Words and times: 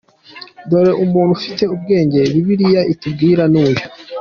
Dore 0.69 0.91
umuntu 1.03 1.31
ufite 1.37 1.63
ubwenge 1.75 2.19
bibiliya 2.33 2.81
itubwira 2.93 3.43
ni 3.51 3.57
uyu:. 3.63 3.81